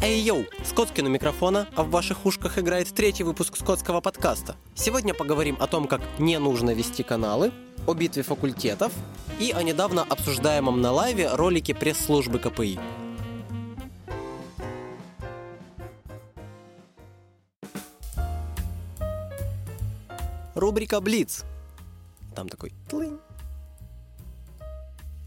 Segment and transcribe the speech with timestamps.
[0.00, 0.44] Эй, йоу!
[0.64, 4.54] Скотскин у микрофона, а в ваших ушках играет третий выпуск скотского подкаста.
[4.76, 7.50] Сегодня поговорим о том, как не нужно вести каналы,
[7.84, 8.92] о битве факультетов
[9.40, 12.78] и о недавно обсуждаемом на лайве ролике пресс-службы КПИ.
[20.54, 21.44] Рубрика «Блиц».
[22.36, 23.18] Там такой тлынь.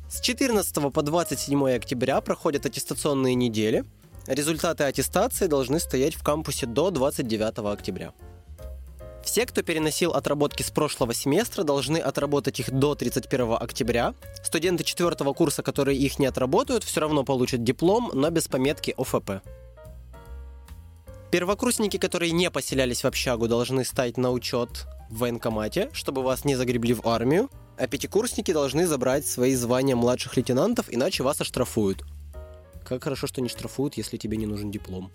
[0.07, 3.83] С 14 по 27 октября проходят аттестационные недели.
[4.27, 8.13] Результаты аттестации должны стоять в кампусе до 29 октября.
[9.23, 14.13] Все, кто переносил отработки с прошлого семестра, должны отработать их до 31 октября.
[14.43, 19.43] Студенты четвертого курса, которые их не отработают, все равно получат диплом, но без пометки ОФП.
[21.31, 26.55] Первокурсники, которые не поселялись в общагу, должны стать на учет в военкомате, чтобы вас не
[26.55, 32.03] загребли в армию, а пятикурсники должны забрать свои звания младших лейтенантов, иначе вас оштрафуют.
[32.91, 35.13] Как хорошо, что не штрафуют, если тебе не нужен диплом.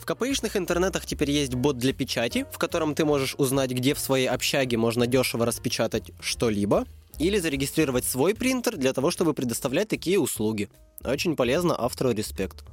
[0.00, 4.00] В КПИшных интернетах теперь есть бот для печати, в котором ты можешь узнать, где в
[4.00, 6.84] своей общаге можно дешево распечатать что-либо,
[7.20, 10.68] или зарегистрировать свой принтер для того, чтобы предоставлять такие услуги.
[11.04, 12.64] Очень полезно, автору респект.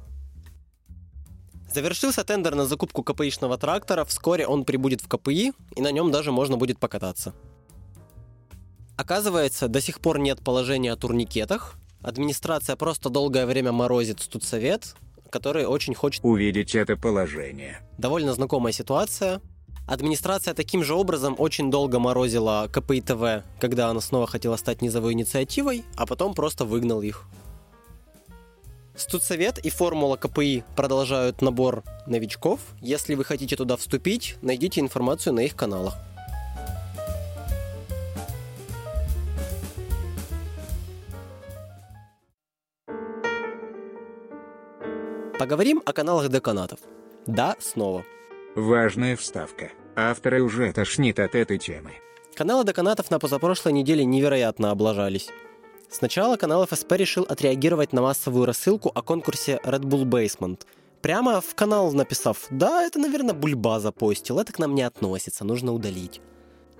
[1.72, 6.32] Завершился тендер на закупку КПИшного трактора, вскоре он прибудет в КПИ, и на нем даже
[6.32, 7.34] можно будет покататься.
[8.96, 11.76] Оказывается, до сих пор нет положения о турникетах.
[12.02, 14.94] Администрация просто долгое время морозит студсовет,
[15.28, 17.80] который очень хочет увидеть это положение.
[17.98, 19.40] Довольно знакомая ситуация.
[19.86, 25.12] Администрация таким же образом очень долго морозила КПИ ТВ, когда она снова хотела стать низовой
[25.12, 27.26] инициативой, а потом просто выгнал их.
[28.94, 32.60] Студсовет и формула КПИ продолжают набор новичков.
[32.80, 35.96] Если вы хотите туда вступить, найдите информацию на их каналах.
[45.40, 46.80] Поговорим о каналах деканатов.
[47.26, 48.04] Да, снова.
[48.54, 49.70] Важная вставка.
[49.96, 51.92] Авторы уже тошнит от этой темы.
[52.34, 55.30] Каналы деканатов на позапрошлой неделе невероятно облажались.
[55.88, 60.60] Сначала канал ФСП решил отреагировать на массовую рассылку о конкурсе Red Bull Basement.
[61.00, 65.72] Прямо в канал написав «Да, это, наверное, Бульба запостил, это к нам не относится, нужно
[65.72, 66.20] удалить».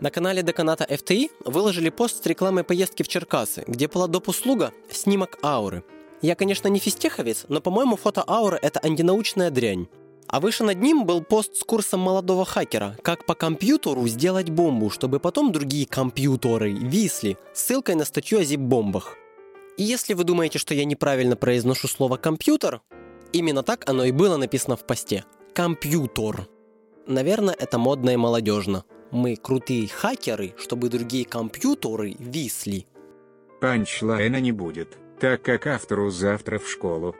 [0.00, 4.28] На канале деканата FTI выложили пост с рекламой поездки в Черкасы, где была доп.
[4.28, 5.82] услуга «Снимок ауры».
[6.22, 9.88] Я, конечно, не физтеховец, но, по-моему, фото ауры— это антинаучная дрянь.
[10.26, 14.88] А выше над ним был пост с курсом молодого хакера «Как по компьютеру сделать бомбу,
[14.90, 19.16] чтобы потом другие компьютеры висли» ссылкой на статью о зип-бомбах.
[19.76, 22.82] И если вы думаете, что я неправильно произношу слово «компьютер»,
[23.32, 25.24] именно так оно и было написано в посте.
[25.52, 26.46] Компьютер.
[27.08, 28.84] Наверное, это модно и молодежно.
[29.10, 32.86] Мы крутые хакеры, чтобы другие компьютеры висли.
[33.60, 37.14] Панчлайна не будет, так как автору завтра в школу.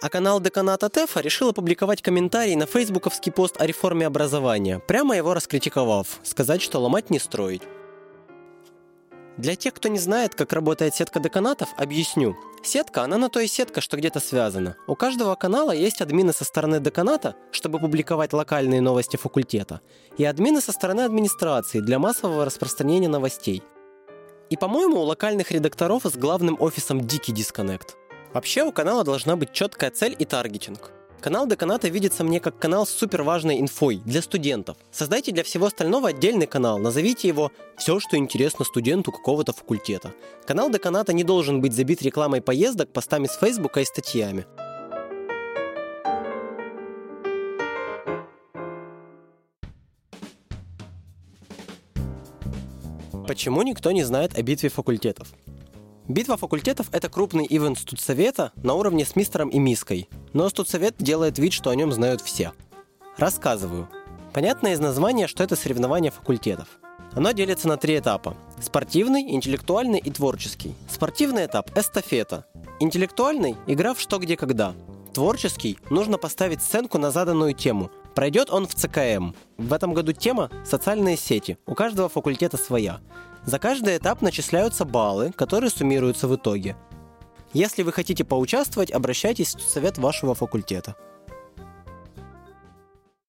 [0.00, 5.34] А канал деканата ТЭФа решил опубликовать комментарий на фейсбуковский пост о реформе образования, прямо его
[5.34, 7.62] раскритиковав, сказать, что ломать не строить.
[9.36, 12.36] Для тех, кто не знает, как работает сетка деканатов, объясню.
[12.62, 14.76] Сетка, она на то и сетка, что где-то связана.
[14.88, 19.80] У каждого канала есть админы со стороны деканата, чтобы публиковать локальные новости факультета,
[20.16, 23.62] и админы со стороны администрации для массового распространения новостей.
[24.50, 27.96] И, по-моему, у локальных редакторов с главным офисом дикий дисконнект.
[28.32, 30.92] Вообще у канала должна быть четкая цель и таргетинг.
[31.20, 34.76] Канал Деканата видится мне как канал с супер важной инфой для студентов.
[34.92, 40.12] Создайте для всего остального отдельный канал, назовите его «Все, что интересно студенту какого-то факультета».
[40.46, 44.46] Канал Деканата не должен быть забит рекламой поездок, постами с Фейсбука и статьями.
[53.38, 55.28] Почему никто не знает о битве факультетов?
[56.08, 60.08] Битва факультетов– это крупный ивент студсовета на уровне с мистером и миской.
[60.32, 62.50] Но студсовет делает вид, что о нем знают все.
[63.16, 63.88] Рассказываю.
[64.32, 66.66] Понятно из названия, что это соревнование факультетов.
[67.12, 68.36] Оно делится на три этапа.
[68.60, 70.74] Спортивный, интеллектуальный и творческий.
[70.90, 72.44] Спортивный этап– эстафета.
[72.80, 74.74] Интеллектуальный– игра в что, где, когда.
[75.14, 77.92] Творческий– нужно поставить сценку на заданную тему.
[78.16, 79.30] Пройдет он в ЦКМ.
[79.58, 81.56] В этом году тема– социальные сети.
[81.66, 82.98] У каждого факультета своя.
[83.44, 86.76] За каждый этап начисляются баллы, которые суммируются в итоге.
[87.52, 90.96] Если вы хотите поучаствовать, обращайтесь в совет вашего факультета.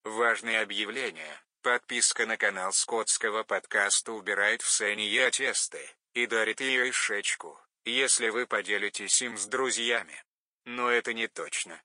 [0.03, 1.41] Важное объявление.
[1.61, 5.79] Подписка на канал скотского подкаста убирает в Сенья тесты
[6.13, 10.23] и дарит ее ишечку, если вы поделитесь им с друзьями.
[10.65, 11.81] Но это не точно.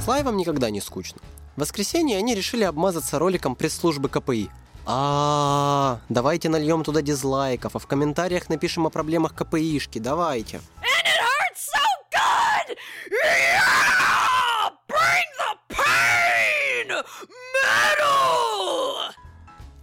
[0.00, 1.20] С лайвом никогда не скучно.
[1.56, 4.50] В воскресенье они решили обмазаться роликом пресс-службы КПИ.
[4.84, 10.60] А, давайте нальем туда дизлайков, а в комментариях напишем о проблемах КПИшки, давайте.
[13.10, 13.76] Yeah!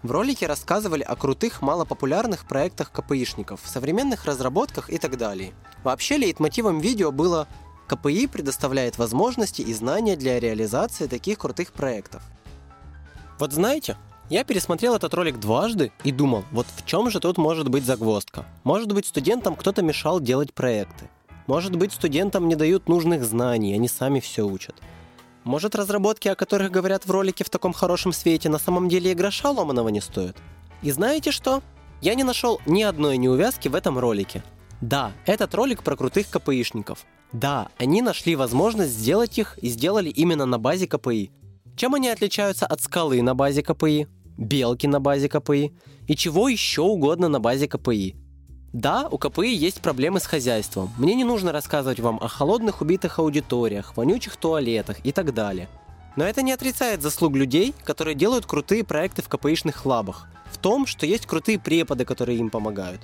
[0.03, 5.53] В ролике рассказывали о крутых малопопулярных проектах КПИшников, современных разработках и так далее.
[5.81, 7.47] Вообще лейтмотивом видео было
[7.95, 12.23] КПИ предоставляет возможности и знания для реализации таких крутых проектов.
[13.39, 13.97] Вот знаете,
[14.29, 18.45] я пересмотрел этот ролик дважды и думал, вот в чем же тут может быть загвоздка.
[18.63, 21.09] Может быть, студентам кто-то мешал делать проекты.
[21.45, 24.75] Может быть, студентам не дают нужных знаний, они сами все учат.
[25.43, 29.15] Может, разработки, о которых говорят в ролике в таком хорошем свете, на самом деле и
[29.15, 30.37] гроша ломаного не стоят?
[30.81, 31.61] И знаете что?
[32.01, 34.41] Я не нашел ни одной неувязки в этом ролике.
[34.83, 37.05] Да, этот ролик про крутых КПИшников.
[37.31, 41.31] Да, они нашли возможность сделать их и сделали именно на базе КПИ.
[41.77, 44.07] Чем они отличаются от скалы на базе КПИ,
[44.37, 45.71] белки на базе КПИ
[46.05, 48.17] и чего еще угодно на базе КПИ?
[48.73, 50.91] Да, у КПИ есть проблемы с хозяйством.
[50.97, 55.69] Мне не нужно рассказывать вам о холодных убитых аудиториях, вонючих туалетах и так далее.
[56.17, 60.27] Но это не отрицает заслуг людей, которые делают крутые проекты в КПИшных лабах.
[60.51, 62.99] В том, что есть крутые преподы, которые им помогают.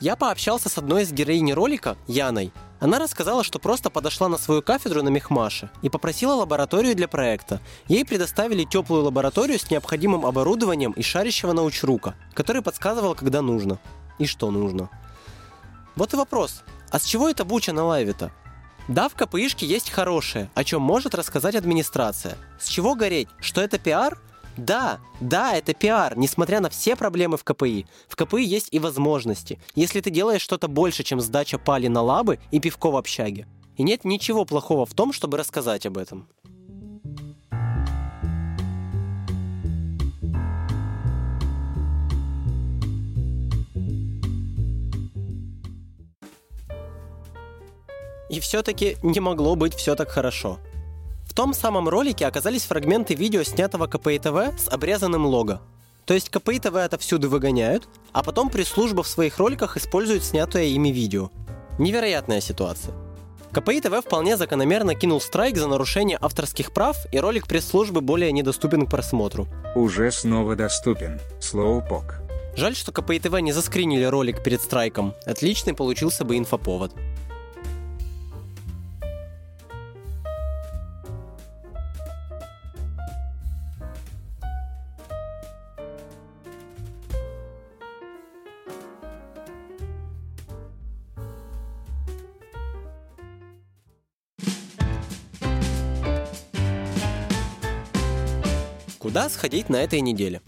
[0.00, 2.52] Я пообщался с одной из героинь ролика, Яной.
[2.78, 7.60] Она рассказала, что просто подошла на свою кафедру на Мехмаше и попросила лабораторию для проекта.
[7.88, 13.80] Ей предоставили теплую лабораторию с необходимым оборудованием и шарящего научрука, который подсказывал, когда нужно
[14.20, 14.88] и что нужно.
[15.96, 18.30] Вот и вопрос, а с чего это буча на лайве-то?
[18.86, 22.38] Да, в КПИшке есть хорошее, о чем может рассказать администрация.
[22.60, 23.28] С чего гореть?
[23.40, 24.18] Что это пиар?
[24.58, 27.86] Да, да, это пиар, несмотря на все проблемы в КПИ.
[28.08, 32.40] В КПИ есть и возможности, если ты делаешь что-то больше, чем сдача пали на лабы
[32.50, 33.46] и пивко в общаге.
[33.76, 36.28] И нет ничего плохого в том, чтобы рассказать об этом.
[48.28, 50.58] И все-таки не могло быть все так хорошо
[51.38, 55.60] том самом ролике оказались фрагменты видео, снятого КПИ ТВ с обрезанным лого.
[56.04, 60.88] То есть КПИ ТВ отовсюду выгоняют, а потом пресс-служба в своих роликах использует снятое ими
[60.88, 61.30] видео.
[61.78, 62.92] Невероятная ситуация.
[63.52, 68.86] КПИ ТВ вполне закономерно кинул страйк за нарушение авторских прав, и ролик пресс-службы более недоступен
[68.86, 69.46] к просмотру.
[69.76, 71.20] Уже снова доступен.
[71.38, 72.20] Слоупок.
[72.56, 75.14] Жаль, что КПИ ТВ не заскринили ролик перед страйком.
[75.24, 76.92] Отличный получился бы инфоповод.
[99.08, 100.42] Куда сходить на этой неделе?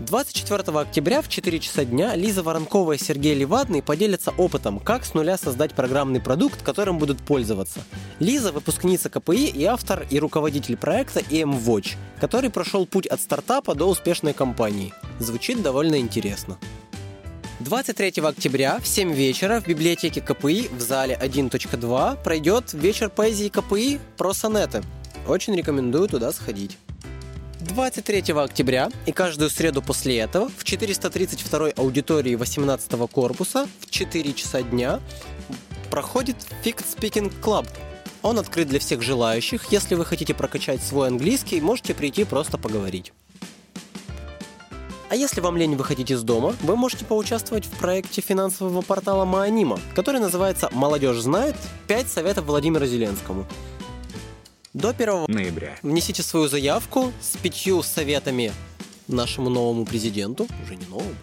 [0.00, 5.12] 24 октября в 4 часа дня Лиза Воронкова и Сергей Левадный поделятся опытом, как с
[5.12, 7.80] нуля создать программный продукт, которым будут пользоваться.
[8.20, 13.84] Лиза– выпускница КПИ и автор и руководитель проекта EMWatch, который прошел путь от стартапа до
[13.84, 14.94] успешной компании.
[15.18, 16.56] Звучит довольно интересно.
[17.60, 24.00] 23 октября в 7 вечера в библиотеке КПИ в зале 1.2 пройдет вечер поэзии КПИ
[24.16, 24.82] про сонеты.
[25.28, 26.78] Очень рекомендую туда сходить.
[27.64, 34.62] 23 октября и каждую среду после этого в 432 аудитории 18 корпуса в 4 часа
[34.62, 35.00] дня
[35.90, 37.66] проходит Fixed Speaking Club.
[38.22, 39.72] Он открыт для всех желающих.
[39.72, 43.12] Если вы хотите прокачать свой английский, можете прийти просто поговорить.
[45.08, 49.78] А если вам лень выходить из дома, вы можете поучаствовать в проекте финансового портала Маанима,
[49.94, 51.56] который называется «Молодежь знает.
[51.86, 53.46] 5 советов Владимиру Зеленскому».
[54.74, 55.76] До 1 ноября.
[55.84, 58.52] Внесите свою заявку с пятью советами
[59.06, 61.14] нашему новому президенту, уже не новому.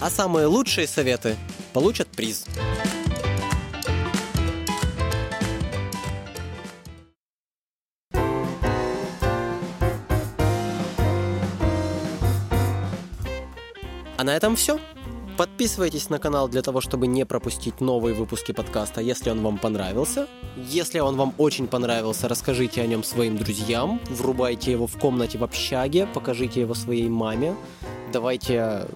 [0.00, 1.36] А самые лучшие советы
[1.74, 2.46] получат приз.
[14.16, 14.80] А на этом все.
[15.36, 20.28] Подписывайтесь на канал для того, чтобы не пропустить новые выпуски подкаста, если он вам понравился.
[20.56, 25.44] Если он вам очень понравился, расскажите о нем своим друзьям, врубайте его в комнате в
[25.44, 27.56] общаге, покажите его своей маме.
[28.12, 28.86] Давайте...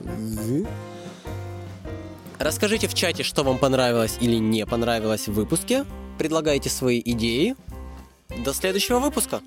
[2.39, 5.85] Расскажите в чате, что вам понравилось или не понравилось в выпуске.
[6.19, 7.57] Предлагайте свои идеи.
[8.45, 9.41] До следующего выпуска!